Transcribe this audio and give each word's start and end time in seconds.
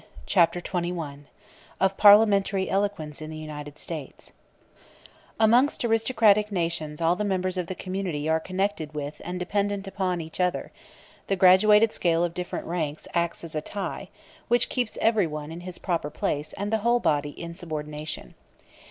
Chapter 0.25 0.59
XXI: 0.59 1.25
Of 1.79 1.95
Parliamentary 1.95 2.67
Eloquence 2.67 3.21
In 3.21 3.29
The 3.29 3.37
United 3.37 3.77
States 3.77 4.31
Amongst 5.39 5.85
aristocratic 5.85 6.51
nations 6.51 7.01
all 7.01 7.15
the 7.15 7.23
members 7.23 7.55
of 7.55 7.67
the 7.67 7.75
community 7.75 8.27
are 8.27 8.39
connected 8.39 8.95
with 8.95 9.21
and 9.23 9.37
dependent 9.39 9.87
upon 9.87 10.19
each 10.19 10.39
other; 10.39 10.71
the 11.27 11.35
graduated 11.35 11.93
scale 11.93 12.23
of 12.23 12.33
different 12.33 12.65
ranks 12.65 13.07
acts 13.13 13.43
as 13.43 13.53
a 13.53 13.61
tie, 13.61 14.09
which 14.47 14.69
keeps 14.69 14.97
everyone 15.03 15.51
in 15.51 15.59
his 15.59 15.77
proper 15.77 16.09
place 16.09 16.51
and 16.53 16.73
the 16.73 16.79
whole 16.79 16.99
body 16.99 17.39
in 17.39 17.53
subordination. 17.53 18.33